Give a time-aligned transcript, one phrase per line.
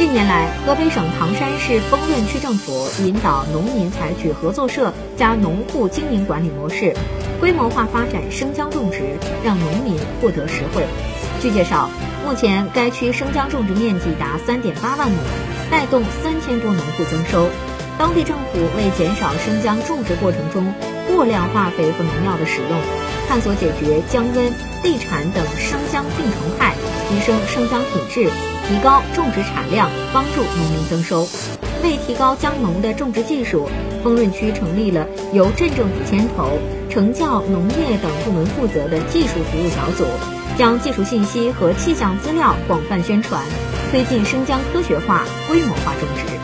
[0.00, 6.96] 近年来，河北省唐山市丰润区政府引导农民采取合作社加农户经营管理模式，
[7.38, 9.02] 规模化发展生姜种植，
[9.44, 10.86] 让农民获得实惠。
[11.42, 11.90] 据介绍，
[12.24, 15.18] 目前该区生姜种植面积达三点八万亩，
[15.70, 17.50] 带动三千多农户增收。
[17.98, 20.72] 当地政府为减少生姜种植过程中
[21.14, 22.70] 过量化肥和农药的使用，
[23.28, 24.50] 探索解决姜瘟、
[24.82, 26.74] 地产等生姜病虫害，
[27.10, 28.30] 提升生姜品质，
[28.70, 31.26] 提高种植产量，帮助农民增收。
[31.82, 33.68] 为提高姜农的种植技术，
[34.04, 36.56] 丰润区成立了由镇政府牵头、
[36.88, 40.04] 成教、农业等部门负责的技术服务小组，
[40.56, 43.42] 将技术信息和气象资料广泛宣传，
[43.90, 46.39] 推进生姜科学化、规模化种植。